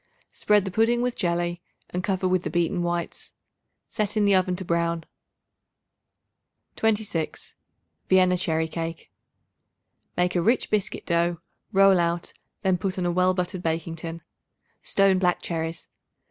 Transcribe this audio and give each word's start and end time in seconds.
Spread 0.33 0.65
the 0.65 0.71
pudding 0.71 1.03
with 1.03 1.15
jelly 1.15 1.61
and 1.91 2.03
cover 2.03 2.27
with 2.27 2.41
the 2.41 2.49
beaten 2.49 2.81
whites; 2.81 3.33
set 3.87 4.17
in 4.17 4.25
the 4.25 4.33
oven 4.33 4.55
to 4.55 4.65
brown. 4.65 5.03
26. 6.75 7.53
Vienna 8.09 8.35
Cherry 8.35 8.67
Cake. 8.67 9.11
Make 10.17 10.35
a 10.35 10.41
rich 10.41 10.71
biscuit 10.71 11.05
dough; 11.05 11.39
roll 11.71 11.99
out; 11.99 12.33
then 12.63 12.79
put 12.79 12.97
on 12.97 13.05
a 13.05 13.11
well 13.11 13.35
buttered 13.35 13.61
baking 13.61 13.95
tin. 13.97 14.23
Stone 14.81 15.19
black 15.19 15.39
cherries. 15.39 15.87